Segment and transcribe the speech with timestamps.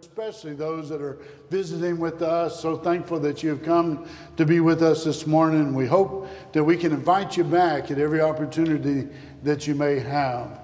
[0.00, 1.18] especially those that are
[1.50, 2.60] visiting with us.
[2.60, 5.74] So thankful that you've come to be with us this morning.
[5.74, 9.08] We hope that we can invite you back at every opportunity
[9.44, 10.58] that you may have.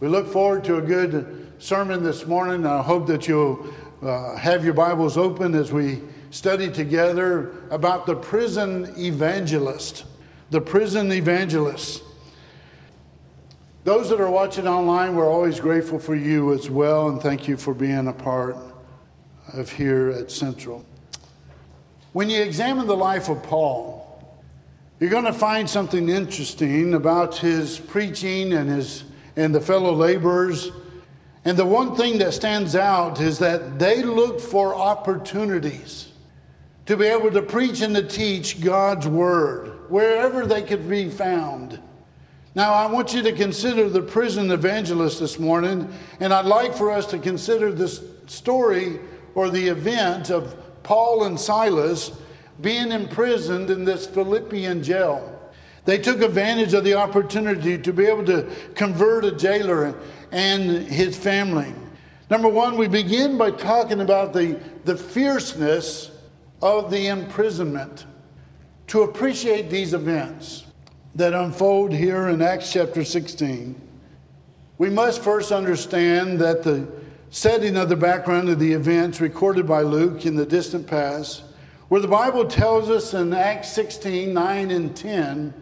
[0.00, 2.66] We look forward to a good sermon this morning.
[2.66, 3.72] I hope that you'll
[4.02, 10.04] uh, have your Bibles open as we study together about the prison evangelist.
[10.50, 12.02] The prison evangelist.
[13.84, 17.56] Those that are watching online, we're always grateful for you as well, and thank you
[17.56, 18.56] for being a part
[19.52, 20.84] of here at Central.
[22.12, 24.02] When you examine the life of Paul,
[25.00, 29.04] you're going to find something interesting about his preaching and his
[29.36, 30.70] and the fellow laborers.
[31.44, 36.08] And the one thing that stands out is that they looked for opportunities
[36.86, 41.80] to be able to preach and to teach God's word wherever they could be found.
[42.54, 46.90] Now, I want you to consider the prison evangelist this morning, and I'd like for
[46.90, 49.00] us to consider this story
[49.34, 52.12] or the event of Paul and Silas
[52.60, 55.28] being imprisoned in this Philippian jail.
[55.84, 59.98] They took advantage of the opportunity to be able to convert a jailer
[60.30, 61.74] and his family.
[62.30, 66.10] Number one, we begin by talking about the, the fierceness
[66.62, 68.06] of the imprisonment.
[68.88, 70.64] To appreciate these events
[71.14, 73.80] that unfold here in Acts chapter 16,
[74.78, 76.88] we must first understand that the
[77.32, 81.42] setting of the background of the events recorded by Luke in the distant past,
[81.88, 85.54] where the Bible tells us in Acts 16 9 and 10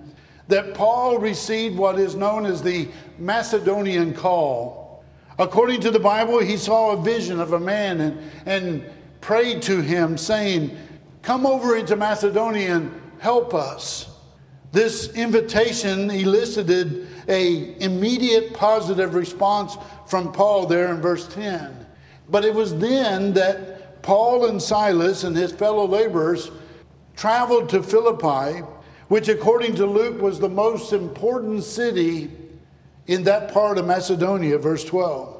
[0.48, 5.04] that Paul received what is known as the Macedonian call.
[5.38, 9.80] According to the Bible, he saw a vision of a man and, and prayed to
[9.80, 10.76] him, saying,
[11.22, 14.10] Come over into Macedonia and help us.
[14.72, 19.76] This invitation elicited a immediate positive response
[20.10, 21.86] from Paul there in verse 10.
[22.28, 26.50] But it was then that Paul and Silas and his fellow laborers
[27.16, 28.64] traveled to Philippi,
[29.08, 32.30] which, according to Luke, was the most important city
[33.06, 35.36] in that part of Macedonia, verse 12.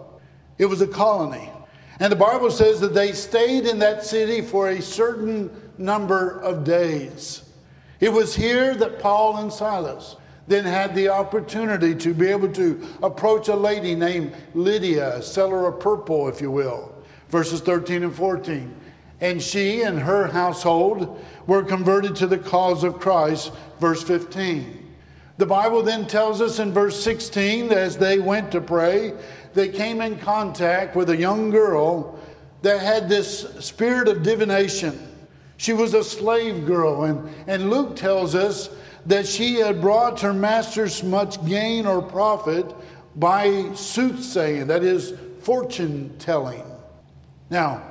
[0.59, 1.50] It was a colony.
[1.98, 6.64] And the Bible says that they stayed in that city for a certain number of
[6.64, 7.42] days.
[8.00, 10.16] It was here that Paul and Silas
[10.50, 15.78] then had the opportunity to be able to approach a lady named Lydia, seller of
[15.78, 16.92] purple, if you will.
[17.28, 18.74] Verses 13 and 14.
[19.20, 24.92] And she and her household were converted to the cause of Christ, verse 15.
[25.36, 29.12] The Bible then tells us in verse 16 that as they went to pray,
[29.54, 32.18] they came in contact with a young girl
[32.62, 34.98] that had this spirit of divination.
[35.58, 38.68] She was a slave girl, and, and Luke tells us
[39.06, 42.74] that she had brought her masters much gain or profit
[43.16, 46.62] by soothsaying, that is, fortune telling.
[47.48, 47.82] Now,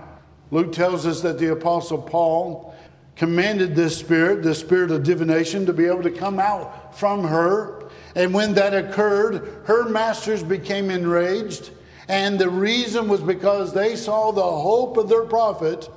[0.51, 2.75] Luke tells us that the Apostle Paul
[3.15, 7.89] commanded this spirit, the spirit of divination, to be able to come out from her.
[8.15, 11.71] And when that occurred, her masters became enraged.
[12.07, 15.89] And the reason was because they saw the hope of their profit,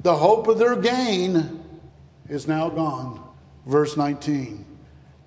[0.00, 1.64] the hope of their gain
[2.28, 3.23] is now gone
[3.66, 4.64] verse 19.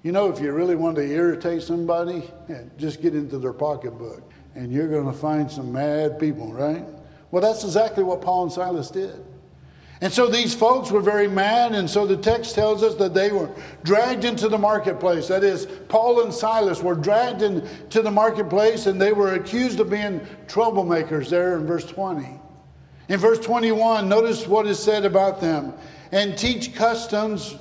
[0.03, 4.23] You know, if you really want to irritate somebody, eh, just get into their pocketbook
[4.55, 6.83] and you're going to find some mad people, right?
[7.29, 9.23] Well, that's exactly what Paul and Silas did.
[9.99, 13.31] And so these folks were very mad, and so the text tells us that they
[13.31, 13.49] were
[13.83, 15.27] dragged into the marketplace.
[15.27, 19.89] That is, Paul and Silas were dragged into the marketplace, and they were accused of
[19.89, 22.27] being troublemakers there in verse 20.
[23.09, 25.73] In verse 21, notice what is said about them
[26.11, 27.55] and teach customs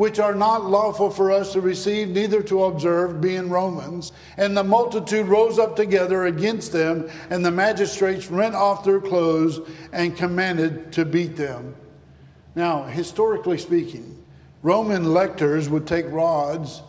[0.00, 4.12] which are not lawful for us to receive, neither to observe, being Romans.
[4.38, 9.60] And the multitude rose up together against them, and the magistrates rent off their clothes
[9.92, 11.76] and commanded to beat them.
[12.54, 14.24] Now, historically speaking,
[14.62, 16.80] Roman lictors would take rods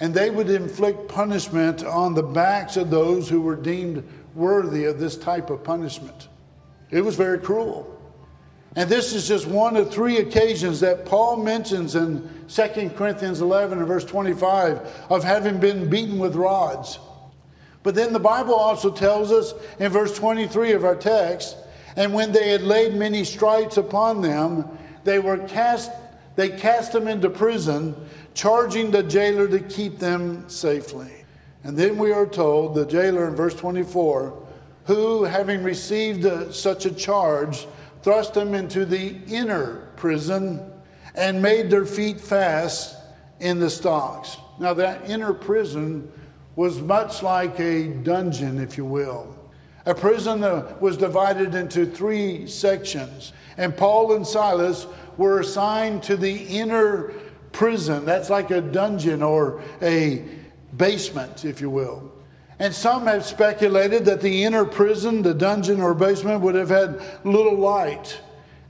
[0.00, 4.02] and they would inflict punishment on the backs of those who were deemed
[4.34, 6.26] worthy of this type of punishment.
[6.90, 7.92] It was very cruel.
[8.74, 13.78] And this is just one of three occasions that Paul mentions in 2 Corinthians 11
[13.78, 16.98] and verse 25 of having been beaten with rods.
[17.82, 21.56] But then the Bible also tells us in verse 23 of our text,
[21.96, 24.68] and when they had laid many stripes upon them,
[25.04, 25.90] they were cast
[26.36, 27.96] they cast them into prison,
[28.34, 31.10] charging the jailer to keep them safely.
[31.64, 34.46] And then we are told the jailer in verse 24,
[34.84, 37.66] who having received uh, such a charge,
[38.02, 40.60] thrust them into the inner prison,
[41.16, 42.96] and made their feet fast
[43.40, 44.36] in the stocks.
[44.60, 46.10] Now, that inner prison
[46.54, 49.34] was much like a dungeon, if you will.
[49.84, 54.86] A prison uh, was divided into three sections, and Paul and Silas
[55.16, 57.12] were assigned to the inner
[57.52, 58.04] prison.
[58.04, 60.24] That's like a dungeon or a
[60.76, 62.12] basement, if you will.
[62.58, 67.02] And some have speculated that the inner prison, the dungeon or basement, would have had
[67.24, 68.18] little light.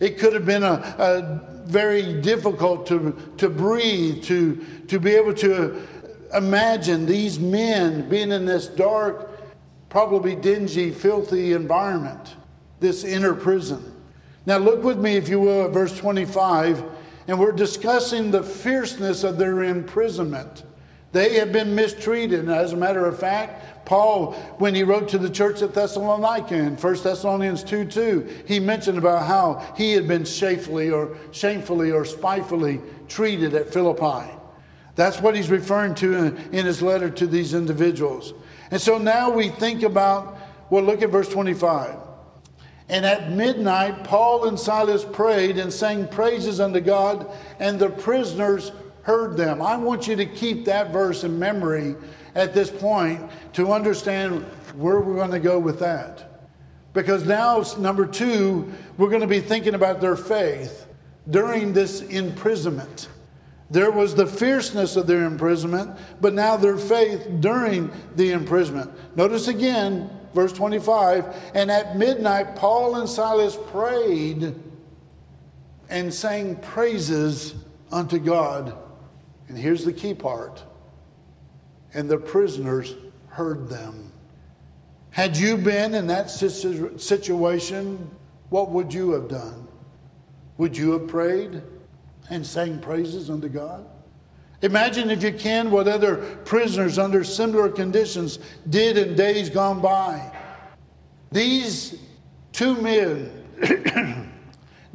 [0.01, 5.35] It could have been a, a very difficult to, to breathe, to, to be able
[5.35, 5.87] to
[6.35, 9.31] imagine these men being in this dark,
[9.89, 12.37] probably dingy, filthy environment,
[12.81, 13.93] this inner prison.
[14.45, 16.85] Now, look with me, if you will, at verse 25,
[17.27, 20.63] and we're discussing the fierceness of their imprisonment.
[21.13, 22.49] They have been mistreated.
[22.49, 26.77] As a matter of fact, Paul, when he wrote to the church at Thessalonica in
[26.77, 32.05] 1 Thessalonians 2 2, he mentioned about how he had been shamefully or shamefully or
[32.05, 34.31] spitefully treated at Philippi.
[34.97, 38.35] That's what he's referring to in, in his letter to these individuals.
[38.71, 40.37] And so now we think about,
[40.69, 41.97] well, look at verse 25.
[42.89, 48.73] And at midnight, Paul and Silas prayed and sang praises unto God, and the prisoners
[49.03, 49.63] heard them.
[49.63, 51.95] I want you to keep that verse in memory
[52.37, 54.45] at this point to understand
[54.77, 56.45] where we're going to go with that.
[56.93, 60.87] Because now, number two, we're going to be thinking about their faith
[61.29, 63.09] during this imprisonment.
[63.71, 68.93] There was the fierceness of their imprisonment, but now their faith during the imprisonment.
[69.17, 74.55] Notice again, verse 25, and at midnight, Paul and Silas prayed
[75.91, 77.55] and sang praises
[77.91, 78.77] unto God
[79.49, 80.63] and here's the key part
[81.97, 82.95] and the prisoners
[83.29, 84.13] heard them.
[85.11, 88.11] Had you been in that situation,
[88.51, 89.67] what would you have done?
[90.59, 91.63] Would you have prayed
[92.29, 93.87] and sang praises unto God?
[94.61, 100.33] Imagine, if you can, what other prisoners under similar conditions did in days gone by.
[101.33, 101.99] These
[102.53, 103.31] two men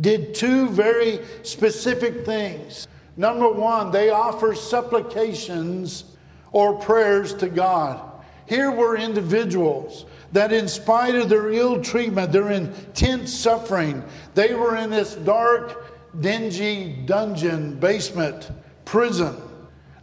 [0.02, 2.88] did two very specific things.
[3.18, 6.11] Number one, they offer supplications
[6.52, 8.02] or prayers to God.
[8.46, 14.04] Here were individuals that, in spite of their ill treatment, their intense suffering,
[14.34, 15.86] they were in this dark,
[16.20, 18.52] dingy dungeon, basement,
[18.86, 19.36] prison.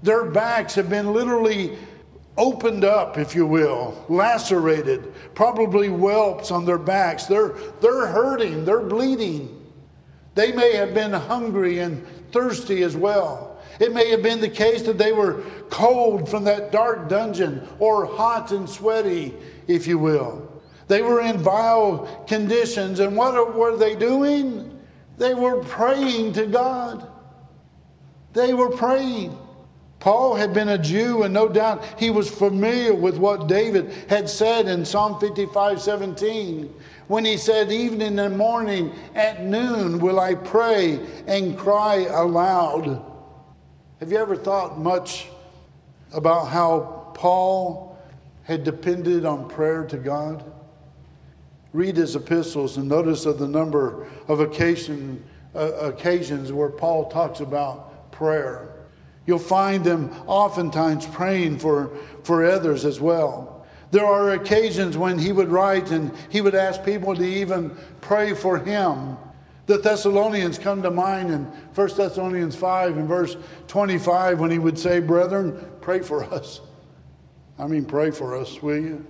[0.03, 1.77] Their backs have been literally
[2.39, 7.27] opened up, if you will, lacerated, probably whelps on their backs.
[7.27, 9.55] They're, they're hurting, they're bleeding.
[10.35, 13.58] They may have been hungry and thirsty as well.
[13.79, 18.07] It may have been the case that they were cold from that dark dungeon or
[18.07, 19.35] hot and sweaty,
[19.67, 20.49] if you will.
[20.89, 22.99] They were in vile conditions.
[22.99, 24.81] And what were they doing?
[25.19, 27.07] They were praying to God.
[28.33, 29.37] They were praying.
[30.01, 34.29] Paul had been a Jew, and no doubt he was familiar with what David had
[34.29, 36.73] said in Psalm 55 17
[37.09, 43.08] when he said, Evening and morning, at noon will I pray and cry aloud.
[44.01, 45.27] Have you ever thought much
[46.13, 47.99] about how Paul
[48.45, 50.45] had depended on prayer to God?
[51.73, 57.41] Read his epistles and notice of the number of occasion, uh, occasions where Paul talks
[57.41, 58.69] about prayer.
[59.27, 61.91] You'll find them oftentimes praying for,
[62.23, 63.67] for others as well.
[63.91, 68.33] There are occasions when he would write and he would ask people to even pray
[68.33, 69.17] for him.
[69.69, 74.79] The Thessalonians come to mind in 1 Thessalonians 5 and verse 25 when he would
[74.79, 76.63] say, Brethren, pray for us.
[77.59, 79.07] I mean, pray for us, will you?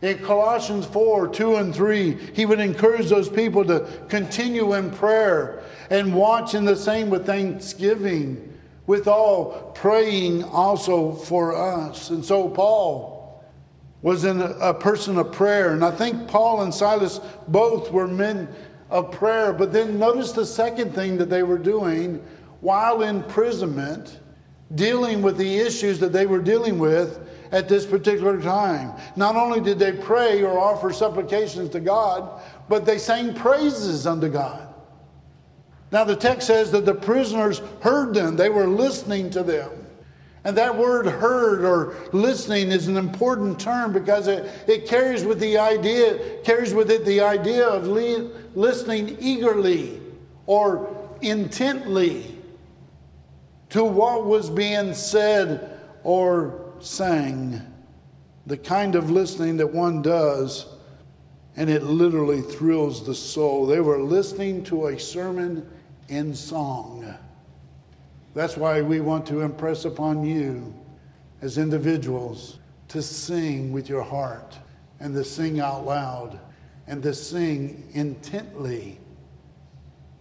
[0.00, 5.62] In Colossians 4 2 and 3, he would encourage those people to continue in prayer
[5.88, 12.10] and watch in the same with thanksgiving, with all praying also for us.
[12.10, 13.22] And so, Paul,
[14.02, 15.70] was in a, a person of prayer.
[15.74, 18.48] And I think Paul and Silas both were men
[18.92, 19.52] of prayer.
[19.52, 22.22] But then notice the second thing that they were doing
[22.60, 24.20] while in imprisonment,
[24.74, 27.18] dealing with the issues that they were dealing with
[27.50, 28.92] at this particular time.
[29.16, 34.28] Not only did they pray or offer supplications to God, but they sang praises unto
[34.28, 34.68] God.
[35.90, 39.81] Now, the text says that the prisoners heard them, they were listening to them.
[40.44, 45.38] And that word heard or listening is an important term because it, it carries with
[45.38, 50.00] the idea, carries with it the idea of li- listening eagerly
[50.46, 52.36] or intently
[53.70, 57.62] to what was being said or sang.
[58.46, 60.66] The kind of listening that one does,
[61.56, 63.66] and it literally thrills the soul.
[63.66, 65.70] They were listening to a sermon
[66.08, 67.14] in song.
[68.34, 70.74] That's why we want to impress upon you
[71.42, 72.58] as individuals
[72.88, 74.58] to sing with your heart
[75.00, 76.38] and to sing out loud
[76.86, 78.98] and to sing intently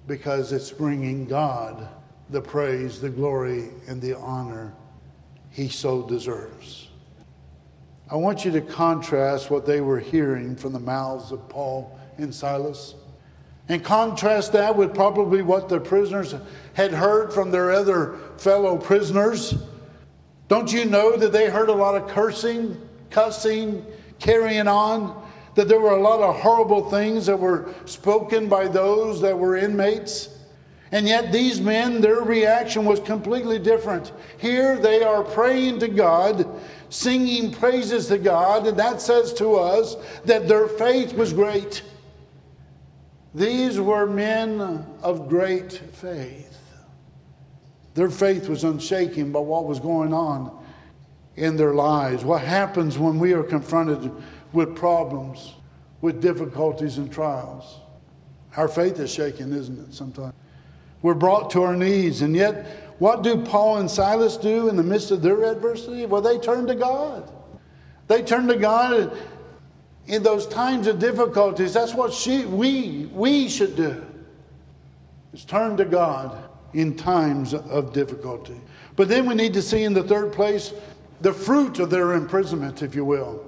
[0.08, 1.88] because it's bringing God
[2.30, 4.74] the praise, the glory, and the honor
[5.50, 6.90] he so deserves.
[8.10, 12.34] I want you to contrast what they were hearing from the mouths of Paul and
[12.34, 12.96] Silas
[13.70, 16.36] and contrast that with probably what the prisoners
[16.74, 19.56] had heard from their other fellow prisoners.
[20.48, 23.86] Don't you know that they heard a lot of cursing, cussing,
[24.20, 25.30] carrying on?
[25.56, 29.56] That there were a lot of horrible things that were spoken by those that were
[29.56, 30.30] inmates?
[30.94, 34.12] And yet, these men, their reaction was completely different.
[34.38, 36.46] Here they are praying to God,
[36.90, 41.82] singing praises to God, and that says to us that their faith was great.
[43.34, 44.60] These were men
[45.02, 46.58] of great faith.
[47.94, 50.64] Their faith was unshaken by what was going on
[51.36, 52.24] in their lives.
[52.24, 54.12] What happens when we are confronted
[54.54, 55.54] with problems,
[56.02, 57.80] with difficulties and trials?
[58.58, 60.34] Our faith is shaken, isn't it, sometimes?
[61.02, 64.84] We're brought to our knees, and yet, what do Paul and Silas do in the
[64.84, 66.06] midst of their adversity?
[66.06, 67.32] Well, they turn to God.
[68.08, 69.18] They turn to God
[70.12, 71.74] in those times of difficulties.
[71.74, 74.06] That's what she, we, we should do,
[75.34, 76.38] is turn to God
[76.74, 78.60] in times of difficulty.
[78.98, 80.74] But then we need to see in the third place
[81.22, 83.46] the fruit of their imprisonment, if you will.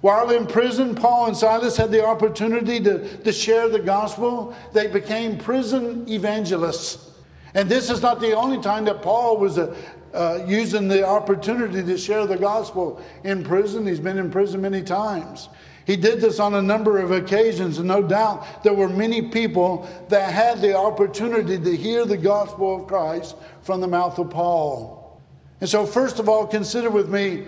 [0.00, 4.56] While in prison, Paul and Silas had the opportunity to, to share the gospel.
[4.72, 7.10] They became prison evangelists.
[7.52, 9.76] And this is not the only time that Paul was uh,
[10.14, 13.86] uh, using the opportunity to share the gospel in prison.
[13.86, 15.50] He's been in prison many times.
[15.88, 19.88] He did this on a number of occasions, and no doubt there were many people
[20.10, 25.18] that had the opportunity to hear the gospel of Christ from the mouth of Paul.
[25.62, 27.44] And so, first of all, consider with me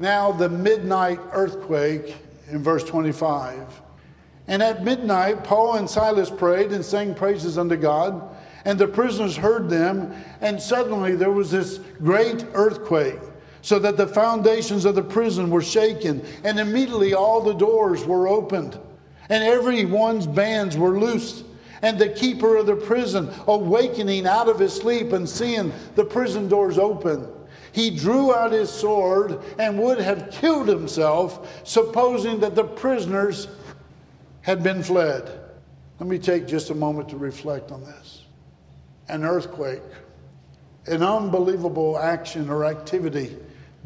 [0.00, 2.16] now the midnight earthquake
[2.50, 3.80] in verse 25.
[4.48, 9.36] And at midnight, Paul and Silas prayed and sang praises unto God, and the prisoners
[9.36, 13.20] heard them, and suddenly there was this great earthquake
[13.66, 18.28] so that the foundations of the prison were shaken, and immediately all the doors were
[18.28, 18.78] opened,
[19.28, 21.44] and everyone's bands were loosed.
[21.82, 26.46] And the keeper of the prison, awakening out of his sleep and seeing the prison
[26.46, 27.26] doors open,
[27.72, 33.48] he drew out his sword and would have killed himself, supposing that the prisoners
[34.42, 35.40] had been fled.
[35.98, 38.26] Let me take just a moment to reflect on this.
[39.08, 39.82] An earthquake,
[40.86, 43.36] an unbelievable action or activity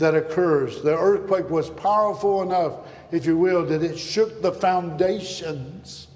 [0.00, 0.82] that occurs.
[0.82, 6.08] The earthquake was powerful enough, if you will, that it shook the foundations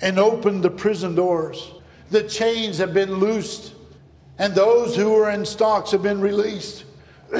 [0.00, 1.72] and opened the prison doors.
[2.10, 3.74] The chains have been loosed,
[4.38, 6.84] and those who were in stocks have been released.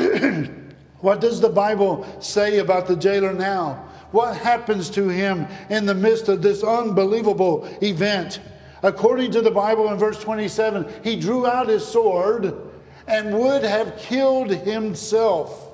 [1.01, 3.87] what does the Bible say about the jailer now?
[4.13, 8.41] What happens to him in the midst of this unbelievable event?
[8.83, 12.70] According to the Bible in verse 27, he drew out his sword
[13.11, 15.73] and would have killed himself.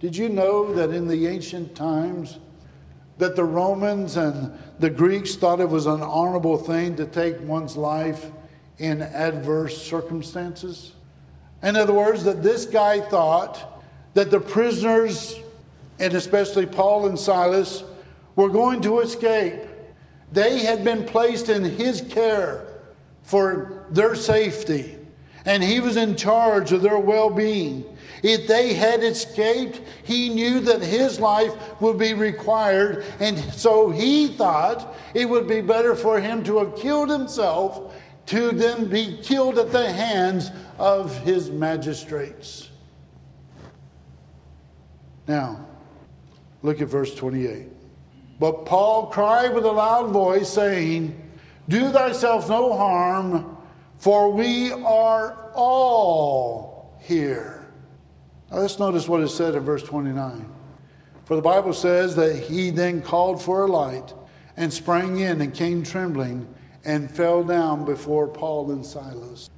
[0.00, 2.40] Did you know that in the ancient times
[3.18, 7.76] that the Romans and the Greeks thought it was an honorable thing to take one's
[7.76, 8.32] life
[8.78, 10.92] in adverse circumstances?
[11.62, 13.84] In other words, that this guy thought
[14.14, 15.38] that the prisoners,
[16.00, 17.84] and especially Paul and Silas,
[18.34, 19.60] were going to escape.
[20.32, 22.66] They had been placed in his care
[23.22, 24.98] for their safety
[25.44, 27.84] and he was in charge of their well being.
[28.22, 34.28] If they had escaped, he knew that his life would be required, and so he
[34.28, 37.94] thought it would be better for him to have killed himself
[38.26, 42.70] to then be killed at the hands of his magistrates.
[45.26, 45.66] Now,
[46.62, 47.68] look at verse 28.
[48.38, 51.20] But Paul cried with a loud voice, saying,
[51.68, 53.51] Do thyself no harm
[54.02, 57.64] for we are all here.
[58.50, 60.44] Now let's notice what is said in verse 29.
[61.24, 64.12] For the Bible says that he then called for a light
[64.56, 66.52] and sprang in and came trembling
[66.84, 69.48] and fell down before Paul and Silas.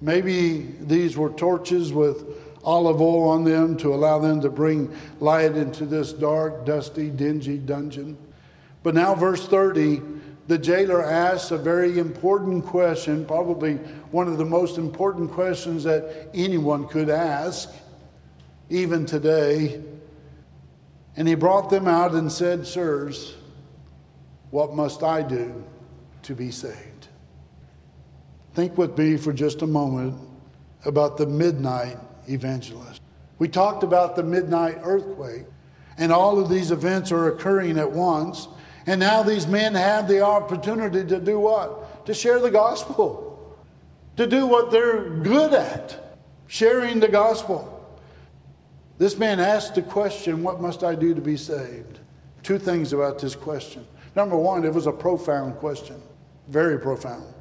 [0.00, 2.24] Maybe these were torches with
[2.62, 7.58] olive oil on them to allow them to bring light into this dark, dusty, dingy
[7.58, 8.16] dungeon.
[8.84, 10.00] But now, verse 30
[10.50, 13.74] the jailer asks a very important question, probably
[14.10, 17.72] one of the most important questions that anyone could ask,
[18.68, 19.80] even today.
[21.16, 23.36] And he brought them out and said, Sirs,
[24.50, 25.64] what must I do
[26.22, 27.06] to be saved?
[28.54, 30.18] Think with me for just a moment
[30.84, 33.00] about the midnight evangelist.
[33.38, 35.44] We talked about the midnight earthquake,
[35.96, 38.48] And all of these events are occurring at once.
[38.90, 42.04] And now these men have the opportunity to do what?
[42.06, 43.56] To share the gospel,
[44.16, 46.18] to do what they're good at,
[46.48, 47.88] sharing the gospel.
[48.98, 52.00] This man asked the question, What must I do to be saved?
[52.42, 53.86] Two things about this question.
[54.16, 56.02] Number one, it was a profound question,
[56.48, 57.32] very profound.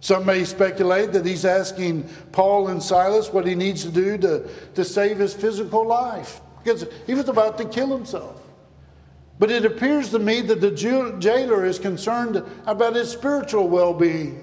[0.00, 4.48] Some may speculate that he's asking Paul and Silas what he needs to do to,
[4.74, 8.42] to save his physical life because he was about to kill himself.
[9.38, 14.42] But it appears to me that the jailer is concerned about his spiritual well being.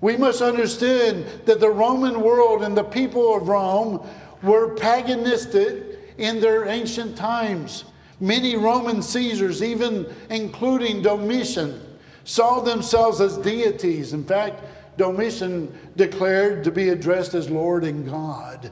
[0.00, 4.04] We must understand that the Roman world and the people of Rome
[4.42, 7.84] were paganistic in their ancient times.
[8.18, 11.80] Many Roman Caesars, even including Domitian,
[12.24, 14.12] saw themselves as deities.
[14.12, 14.62] In fact,
[14.96, 18.70] Domitian declared to be addressed as Lord and God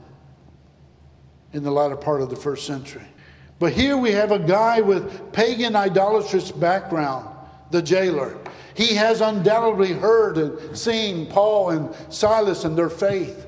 [1.52, 3.06] in the latter part of the first century.
[3.60, 7.28] But here we have a guy with pagan idolatrous background,
[7.70, 8.36] the jailer.
[8.74, 13.46] He has undoubtedly heard and seen Paul and Silas and their faith.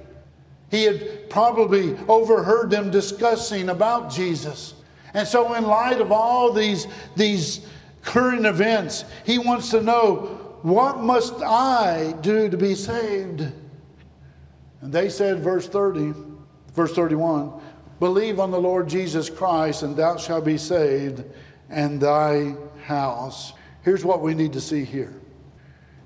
[0.71, 4.75] He had probably overheard them discussing about Jesus.
[5.15, 7.67] And so, in light of all these, these
[8.03, 13.51] current events, he wants to know what must I do to be saved?
[14.83, 16.13] And they said, verse 30,
[16.75, 17.61] verse 31,
[18.03, 21.23] believe on the Lord Jesus Christ, and thou shalt be saved,
[21.71, 22.53] and thy
[22.85, 23.53] house.
[23.83, 25.15] Here's what we need to see here.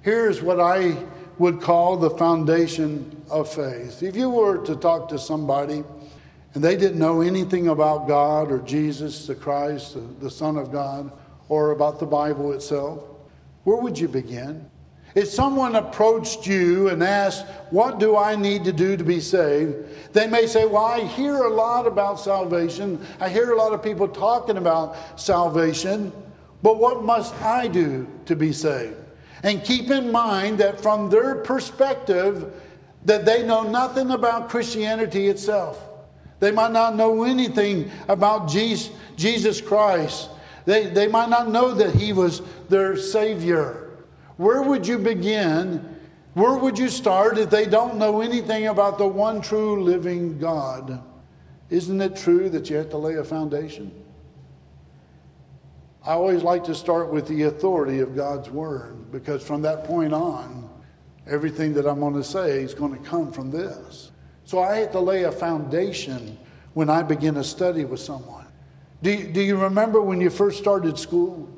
[0.03, 0.95] Here's what I
[1.39, 4.03] would call the foundation of faith.
[4.03, 5.85] If you were to talk to somebody
[6.53, 11.11] and they didn't know anything about God or Jesus, the Christ, the, Son of God,
[11.49, 13.05] or about the Bible itself,
[13.65, 14.71] where would you begin?
[15.17, 20.13] If someone approached you and asked, What do I need to do to be saved?
[20.13, 23.05] they may say, Well, I hear a lot about salvation.
[23.19, 26.13] I hear a lot of people talking about salvation,
[26.63, 28.97] but what must I do to be saved?
[29.43, 32.53] And keep in mind that from their perspective,
[33.07, 35.83] that they know nothing about Christianity itself.
[36.41, 40.29] They might not know anything about Jesus Christ.
[40.67, 43.86] They, they might not know that He was their Savior.
[44.37, 45.97] Where would you begin?
[46.35, 51.03] Where would you start if they don't know anything about the one true living God?
[51.71, 53.91] Isn't it true that you have to lay a foundation?
[56.05, 60.13] I always like to start with the authority of God's Word because from that point
[60.13, 60.71] on,
[61.27, 64.13] everything that I'm going to say is going to come from this.
[64.45, 66.39] So I have to lay a foundation
[66.75, 68.47] when I begin a study with someone.
[69.03, 71.49] Do you, do you remember when you first started school?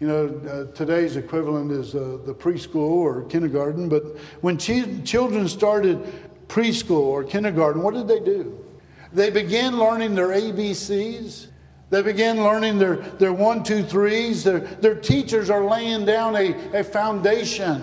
[0.00, 4.04] You know, uh, today's equivalent is uh, the preschool or kindergarten, but
[4.42, 5.98] when chi- children started
[6.46, 8.64] preschool or kindergarten, what did they do?
[9.12, 11.48] They began learning their ABCs.
[11.90, 14.44] They began learning their, their one, two, threes.
[14.44, 17.82] Their, their teachers are laying down a, a foundation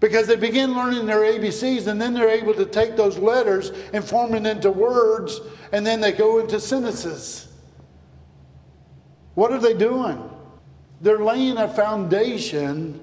[0.00, 4.04] because they begin learning their ABCs and then they're able to take those letters and
[4.04, 5.40] form it into words
[5.72, 7.48] and then they go into sentences.
[9.34, 10.18] What are they doing?
[11.00, 13.00] They're laying a foundation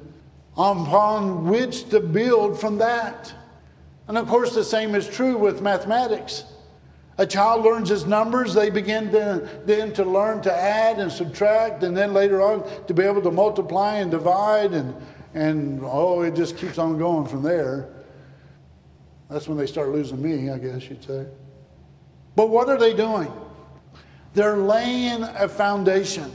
[0.57, 3.33] upon which to build from that.
[4.07, 6.45] And of course, the same is true with mathematics.
[7.17, 11.83] A child learns his numbers, they begin to, then to learn to add and subtract,
[11.83, 14.93] and then later on to be able to multiply and divide, and,
[15.33, 17.87] and oh, it just keeps on going from there.
[19.29, 21.25] That's when they start losing me, I guess you'd say.
[22.35, 23.31] But what are they doing?
[24.33, 26.31] They're laying a foundation.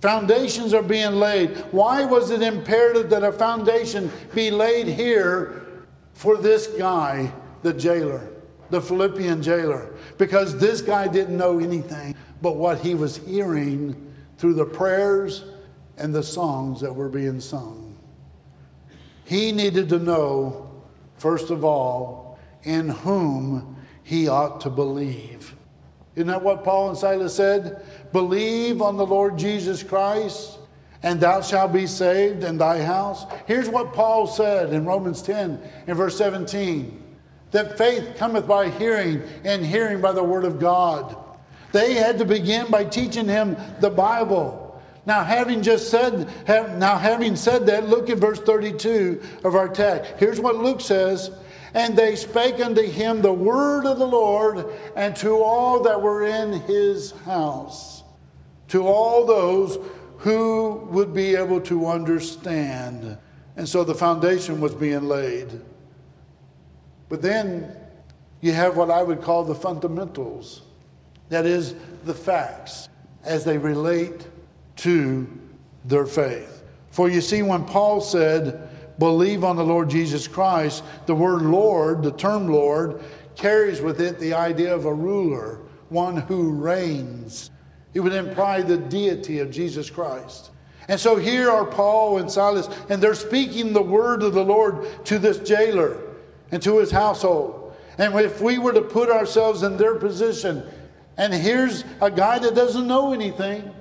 [0.00, 1.58] Foundations are being laid.
[1.72, 5.84] Why was it imperative that a foundation be laid here
[6.14, 7.32] for this guy,
[7.62, 8.26] the jailer,
[8.70, 9.94] the Philippian jailer?
[10.16, 15.44] Because this guy didn't know anything but what he was hearing through the prayers
[15.98, 17.94] and the songs that were being sung.
[19.24, 20.70] He needed to know,
[21.18, 25.54] first of all, in whom he ought to believe.
[26.16, 27.84] Isn't that what Paul and Silas said?
[28.12, 30.58] Believe on the Lord Jesus Christ,
[31.02, 33.24] and thou shalt be saved and thy house.
[33.46, 37.00] Here's what Paul said in Romans 10 in verse 17
[37.50, 41.16] that faith cometh by hearing, and hearing by the word of God.
[41.72, 44.80] They had to begin by teaching him the Bible.
[45.06, 49.68] Now, having just said, have, now having said that, look at verse 32 of our
[49.68, 50.12] text.
[50.18, 51.30] Here's what Luke says
[51.74, 56.26] and they spake unto him the word of the Lord, and to all that were
[56.26, 58.02] in his house,
[58.68, 59.78] to all those
[60.18, 63.16] who would be able to understand.
[63.56, 65.60] And so the foundation was being laid.
[67.08, 67.76] But then
[68.40, 70.62] you have what I would call the fundamentals
[71.28, 72.88] that is, the facts.
[73.24, 74.26] as they relate
[74.76, 75.26] to
[75.84, 76.62] their faith.
[76.90, 78.69] For you see, when Paul said,
[79.00, 83.02] believe on the Lord Jesus Christ, the word Lord, the term Lord,
[83.34, 85.58] carries with it the idea of a ruler,
[85.88, 87.50] one who reigns.
[87.94, 90.50] It would imply the deity of Jesus Christ.
[90.86, 94.86] And so here are Paul and Silas, and they're speaking the word of the Lord
[95.06, 95.96] to this jailer
[96.52, 97.74] and to his household.
[97.96, 100.62] And if we were to put ourselves in their position,
[101.16, 103.72] and here's a guy that doesn't know anything,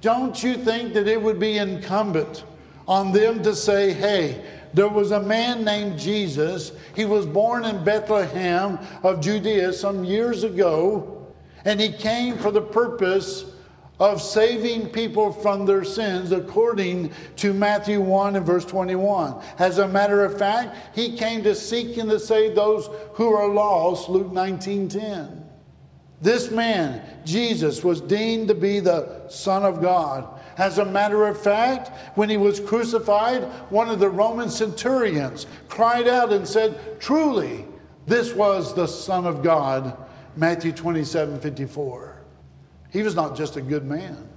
[0.00, 2.44] don't you think that it would be incumbent
[2.86, 6.72] on them to say, hey, there was a man named Jesus.
[6.94, 11.26] He was born in Bethlehem of Judea some years ago,
[11.64, 13.44] and he came for the purpose
[14.00, 19.42] of saving people from their sins according to Matthew 1 and verse 21.
[19.58, 23.48] As a matter of fact, he came to seek and to save those who are
[23.48, 25.44] lost, Luke 19:10.
[26.22, 30.26] This man, Jesus, was deemed to be the Son of God.
[30.58, 36.08] As a matter of fact, when he was crucified, one of the Roman centurions cried
[36.08, 37.64] out and said, Truly,
[38.06, 39.96] this was the Son of God.
[40.36, 42.22] Matthew 27 54.
[42.90, 44.28] He was not just a good man.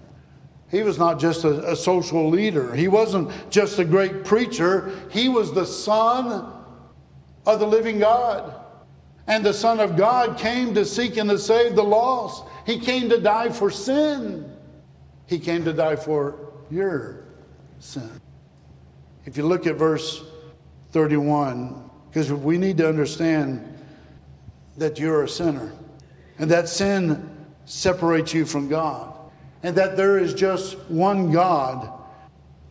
[0.69, 2.73] He was not just a, a, social leader.
[2.73, 4.91] He wasn't just a great preacher.
[5.11, 6.51] He was the Son
[7.45, 8.55] of the living God.
[9.27, 12.43] And the Son of God came to seek and to save the lost.
[12.65, 14.51] He came to die for sin.
[15.27, 17.25] He came to die for your
[17.79, 18.09] sin.
[19.25, 20.23] If you look at verse
[20.91, 23.67] 31, because we need to understand
[24.77, 25.71] that you're a sinner
[26.37, 27.29] and that sin
[27.65, 29.13] separates you from God
[29.63, 31.91] and that there is just one God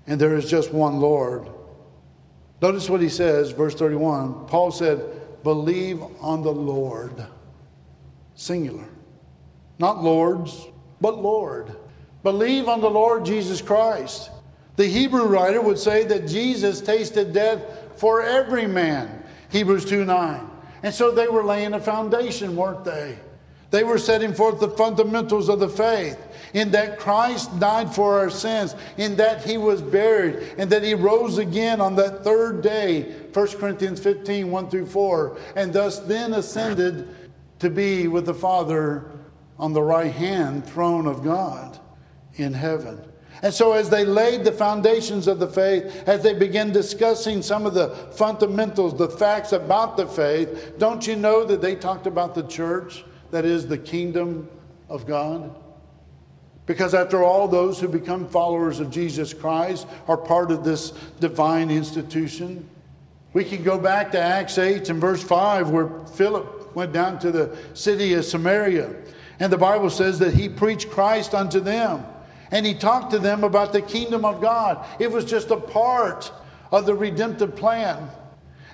[0.06, 1.48] and there is just one Lord.
[2.60, 4.46] Notice what he says, verse 31.
[4.46, 5.02] Paul said,
[5.42, 7.26] Believe on the Lord.
[8.34, 8.88] Singular.
[9.78, 10.66] Not lords,
[11.00, 11.76] but Lord.
[12.22, 14.30] Believe on the Lord Jesus Christ.
[14.76, 17.62] The Hebrew writer would say that Jesus tasted death
[17.96, 19.22] for every man.
[19.50, 20.48] Hebrews 2 9.
[20.82, 23.18] And so they were laying a foundation, weren't they?
[23.70, 26.18] They were setting forth the fundamentals of the faith
[26.52, 30.94] in that Christ died for our sins, in that he was buried, and that he
[30.94, 36.34] rose again on that third day, 1 Corinthians 15 1 through 4, and thus then
[36.34, 37.08] ascended
[37.60, 39.10] to be with the Father
[39.58, 41.71] on the right hand throne of God
[42.36, 43.00] in heaven.
[43.42, 47.66] And so, as they laid the foundations of the faith, as they began discussing some
[47.66, 52.36] of the fundamentals, the facts about the faith, don't you know that they talked about
[52.36, 54.48] the church, that is the kingdom
[54.88, 55.58] of God?
[56.66, 61.68] Because after all, those who become followers of Jesus Christ are part of this divine
[61.68, 62.68] institution.
[63.32, 67.32] We can go back to Acts 8 and verse 5, where Philip went down to
[67.32, 68.94] the city of Samaria.
[69.40, 72.06] And the Bible says that he preached Christ unto them
[72.52, 74.86] and he talked to them about the kingdom of God.
[75.00, 76.30] It was just a part
[76.70, 78.08] of the redemptive plan.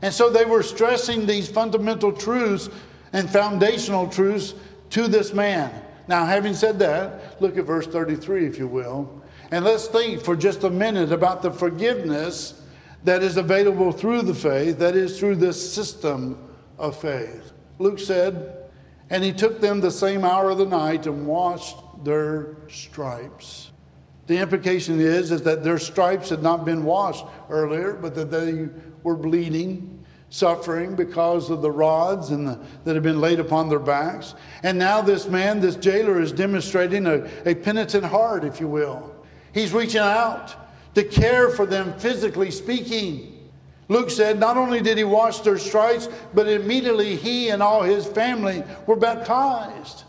[0.02, 2.68] And so they were stressing these fundamental truths
[3.12, 4.54] and foundational truths
[4.90, 5.70] to this man.
[6.08, 9.22] Now, having said that, look at verse 33, if you will.
[9.50, 12.62] And let's think for just a minute about the forgiveness
[13.04, 16.38] that is available through the faith, that is, through this system
[16.78, 17.52] of faith.
[17.78, 18.70] Luke said,
[19.10, 23.67] And he took them the same hour of the night and washed their stripes.
[24.28, 28.68] The implication is, is that their stripes had not been washed earlier, but that they
[29.02, 33.78] were bleeding, suffering because of the rods and the, that had been laid upon their
[33.78, 34.34] backs.
[34.62, 39.14] And now this man, this jailer, is demonstrating a, a penitent heart, if you will.
[39.54, 40.54] He's reaching out
[40.94, 43.50] to care for them physically speaking.
[43.88, 48.06] Luke said not only did he wash their stripes, but immediately he and all his
[48.06, 50.04] family were baptized.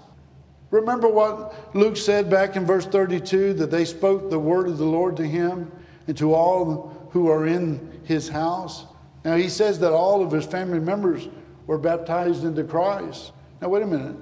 [0.72, 4.86] Remember what Luke said back in verse 32 that they spoke the word of the
[4.86, 5.72] Lord to him
[6.08, 8.86] and to all who are in his house?
[9.26, 11.28] Now he says that all of his family members
[11.66, 13.32] were baptized into Christ.
[13.62, 14.16] Now, wait a minute.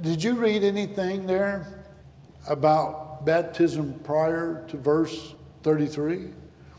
[0.00, 1.84] Did you read anything there
[2.48, 6.30] about baptism prior to verse 33?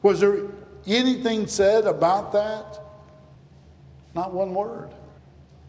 [0.02, 0.46] Was there
[0.86, 2.80] anything said about that?
[4.14, 4.94] Not one word.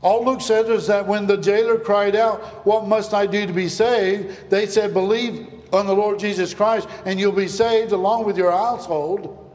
[0.01, 3.53] All Luke said is that when the jailer cried out, What must I do to
[3.53, 4.51] be saved?
[4.51, 8.53] They said, Believe on the Lord Jesus Christ and you'll be saved along with your
[8.53, 9.53] household.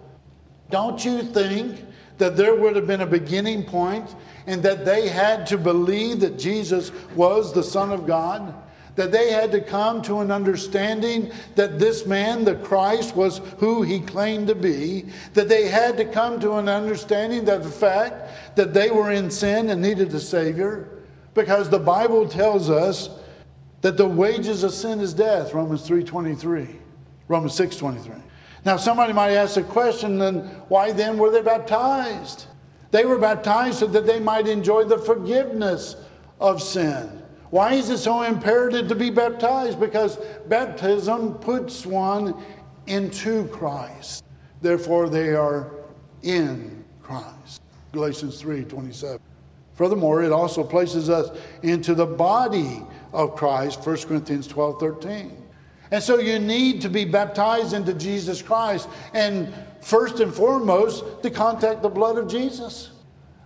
[0.69, 1.85] Don't you think
[2.17, 4.15] that there would have been a beginning point
[4.47, 8.53] and that they had to believe that Jesus was the Son of God?
[8.95, 13.81] That they had to come to an understanding that this man, the Christ, was who
[13.81, 18.55] he claimed to be, that they had to come to an understanding that the fact
[18.55, 20.89] that they were in sin and needed a Savior,
[21.33, 23.09] because the Bible tells us
[23.81, 26.75] that the wages of sin is death, Romans 3.23,
[27.27, 28.21] Romans 6.23.
[28.65, 32.45] Now somebody might ask the question, then why then were they baptized?
[32.91, 35.95] They were baptized so that they might enjoy the forgiveness
[36.39, 37.22] of sin.
[37.53, 39.79] Why is it so imperative to be baptized?
[39.79, 42.33] Because baptism puts one
[42.87, 44.25] into Christ.
[44.63, 45.69] Therefore, they are
[46.23, 47.61] in Christ.
[47.91, 49.19] Galatians 3 27.
[49.75, 51.29] Furthermore, it also places us
[51.61, 52.81] into the body
[53.13, 55.43] of Christ, 1 Corinthians 12 13.
[55.91, 61.29] And so you need to be baptized into Jesus Christ, and first and foremost, to
[61.29, 62.92] contact the blood of Jesus.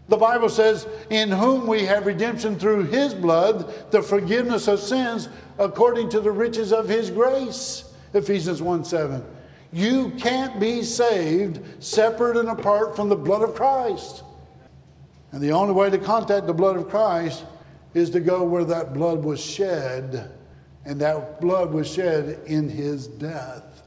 [0.09, 5.27] The Bible says, In whom we have redemption through his blood, the forgiveness of sins
[5.59, 7.91] according to the riches of his grace.
[8.13, 9.23] Ephesians 1 7.
[9.73, 14.23] You can't be saved separate and apart from the blood of Christ.
[15.31, 17.43] And the only way to contact the blood of Christ
[17.93, 20.31] is to go where that blood was shed,
[20.85, 23.83] and that blood was shed in his death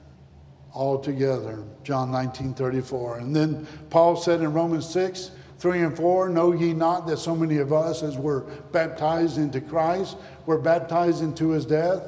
[0.74, 1.64] altogether.
[1.82, 3.18] John 19 34.
[3.18, 5.30] And then Paul said in Romans 6
[5.60, 8.40] 3 and 4 Know ye not that so many of us, as were
[8.72, 12.02] baptized into Christ, were baptized into his death?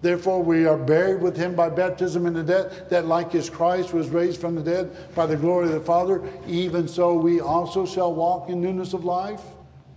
[0.00, 4.10] Therefore, we are buried with him by baptism into death, that like as Christ was
[4.10, 8.14] raised from the dead by the glory of the Father, even so we also shall
[8.14, 9.42] walk in newness of life?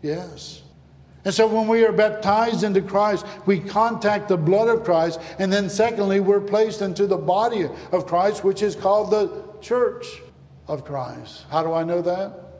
[0.01, 0.61] Yes.
[1.23, 5.19] And so when we are baptized into Christ, we contact the blood of Christ.
[5.37, 10.05] And then, secondly, we're placed into the body of Christ, which is called the church
[10.67, 11.45] of Christ.
[11.51, 12.50] How do I know that?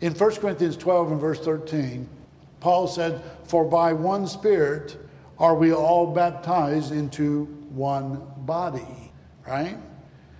[0.00, 2.08] In 1 Corinthians 12 and verse 13,
[2.60, 4.96] Paul said, For by one Spirit,
[5.38, 9.12] are we all baptized into one body,
[9.46, 9.78] right?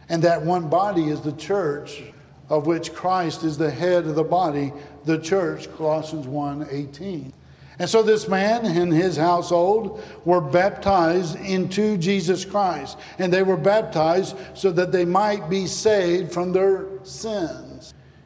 [0.09, 2.03] And that one body is the church
[2.49, 4.73] of which Christ is the head of the body,
[5.05, 7.33] the church, Colossians 1 18.
[7.79, 12.99] And so this man and his household were baptized into Jesus Christ.
[13.19, 17.70] And they were baptized so that they might be saved from their sins.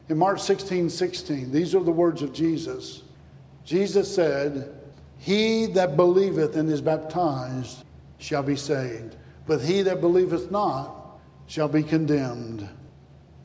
[0.09, 3.03] In Mark 16 16, these are the words of Jesus.
[3.63, 4.75] Jesus said,
[5.25, 7.83] he that believeth and is baptized
[8.19, 9.15] shall be saved,
[9.47, 12.69] but he that believeth not shall be condemned.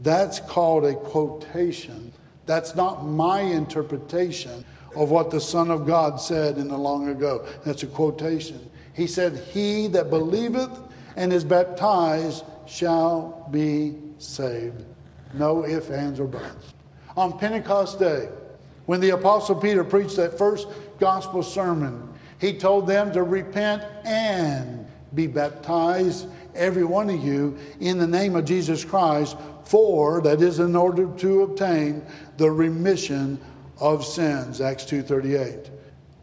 [0.03, 2.13] That's called a quotation.
[2.47, 4.65] That's not my interpretation
[4.97, 7.47] of what the Son of God said in the long ago.
[7.65, 8.71] That's a quotation.
[8.93, 10.79] He said, He that believeth
[11.17, 14.85] and is baptized shall be saved.
[15.35, 16.75] No ifs, ands, or buts.
[17.17, 18.29] On Pentecost Day,
[18.87, 22.09] when the Apostle Peter preached that first gospel sermon,
[22.41, 28.37] he told them to repent and be baptized, every one of you, in the name
[28.37, 32.05] of Jesus Christ, for that is in order to obtain
[32.37, 33.39] the remission
[33.79, 34.61] of sins.
[34.61, 35.71] Acts 2.38.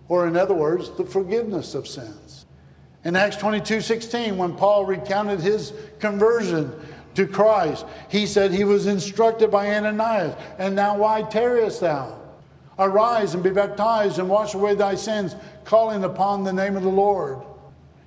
[0.10, 2.46] Or in other words, the forgiveness of sins.
[3.04, 6.74] In Acts 22 16, when Paul recounted his conversion
[7.18, 12.16] to Christ, he said he was instructed by Ananias, and now why tarriest thou?
[12.78, 16.90] Arise and be baptized and wash away thy sins, calling upon the name of the
[16.90, 17.40] Lord.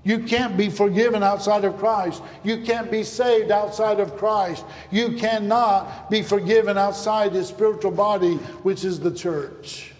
[0.04, 2.22] You can't be forgiven outside of Christ.
[2.44, 4.64] You can't be saved outside of Christ.
[4.92, 9.92] You cannot be forgiven outside his spiritual body, which is the church.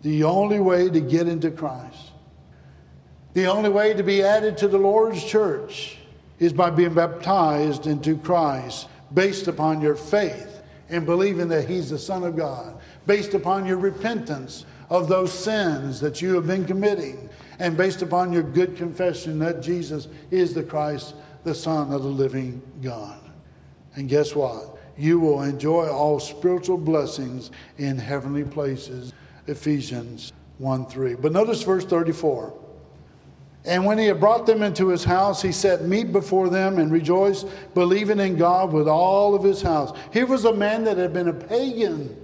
[0.00, 2.09] The only way to get into Christ,
[3.34, 5.98] the only way to be added to the Lord's church
[6.38, 11.98] is by being baptized into Christ based upon your faith and believing that He's the
[11.98, 17.28] Son of God, based upon your repentance of those sins that you have been committing,
[17.60, 21.14] and based upon your good confession that Jesus is the Christ,
[21.44, 23.20] the Son of the living God.
[23.94, 24.78] And guess what?
[24.96, 29.12] You will enjoy all spiritual blessings in heavenly places.
[29.46, 31.14] Ephesians 1 3.
[31.14, 32.59] But notice verse 34.
[33.64, 36.90] And when he had brought them into his house, he set meat before them and
[36.90, 39.96] rejoiced, believing in God with all of his house.
[40.12, 42.16] Here was a man that had been a pagan,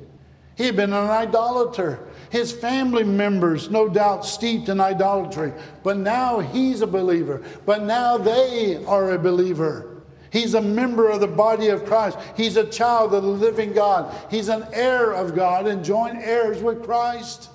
[0.56, 2.00] he had been an idolater.
[2.30, 5.52] His family members, no doubt, steeped in idolatry.
[5.82, 7.42] But now he's a believer.
[7.66, 10.02] But now they are a believer.
[10.30, 12.18] He's a member of the body of Christ.
[12.36, 14.14] He's a child of the living God.
[14.30, 17.50] He's an heir of God and joint heirs with Christ.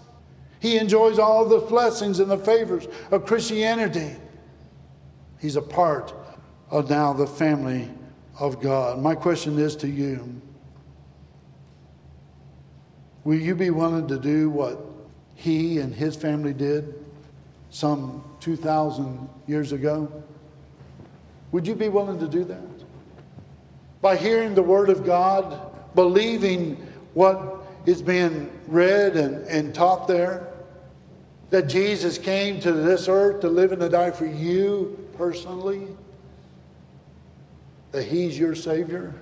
[0.61, 4.15] He enjoys all the blessings and the favors of Christianity.
[5.39, 6.13] He's a part
[6.69, 7.89] of now the family
[8.39, 9.01] of God.
[9.01, 10.39] My question is to you
[13.23, 14.83] Will you be willing to do what
[15.35, 16.93] he and his family did
[17.71, 20.11] some 2,000 years ago?
[21.51, 22.61] Would you be willing to do that?
[24.01, 26.75] By hearing the Word of God, believing
[27.13, 30.50] what is being read and, and taught there,
[31.51, 35.87] that Jesus came to this earth to live and to die for you personally?
[37.91, 39.13] That He's your Savior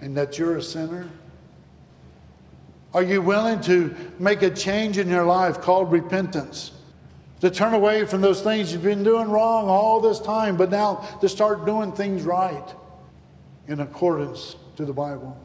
[0.00, 1.08] and that you're a sinner?
[2.92, 6.72] Are you willing to make a change in your life called repentance?
[7.40, 10.96] To turn away from those things you've been doing wrong all this time, but now
[11.20, 12.74] to start doing things right
[13.68, 15.36] in accordance to the Bible?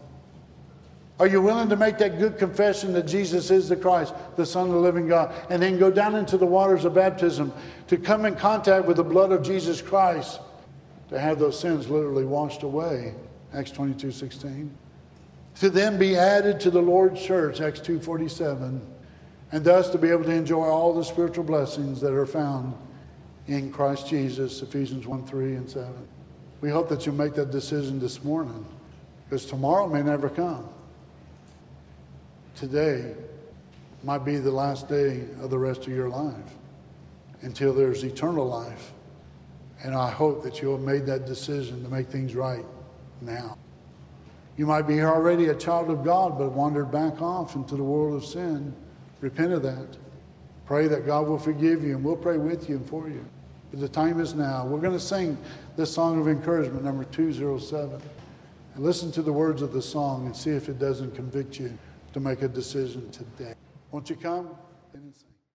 [1.22, 4.66] Are you willing to make that good confession that Jesus is the Christ, the Son
[4.66, 7.54] of the living God, and then go down into the waters of baptism
[7.90, 10.40] to come in contact with the blood of Jesus Christ
[11.10, 13.14] to have those sins literally washed away?
[13.54, 14.76] Acts 22 16.
[15.58, 18.82] To then be added to the Lord's church, Acts 2 47,
[19.52, 22.74] and thus to be able to enjoy all the spiritual blessings that are found
[23.46, 25.88] in Christ Jesus, Ephesians 1 3 and 7.
[26.62, 28.66] We hope that you make that decision this morning
[29.30, 30.68] because tomorrow may never come
[32.56, 33.14] today
[34.04, 36.36] might be the last day of the rest of your life
[37.42, 38.94] until there's eternal life.
[39.84, 42.66] And I hope that you have made that decision to make things right
[43.22, 43.58] now.
[44.58, 48.16] You might be already a child of God, but wandered back off into the world
[48.16, 48.74] of sin.
[49.20, 49.98] Repent of that.
[50.66, 53.26] Pray that God will forgive you, and we'll pray with you and for you.
[53.72, 54.66] But the time is now.
[54.66, 55.38] We're going to sing
[55.78, 58.02] this song of encouragement, number 207.
[58.76, 61.78] And listen to the words of the song and see if it doesn't convict you
[62.14, 63.56] to make a decision today.
[63.92, 64.50] Won't you come?